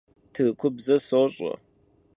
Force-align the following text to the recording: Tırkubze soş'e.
Tırkubze 0.33 0.95
soş'e. 1.07 1.51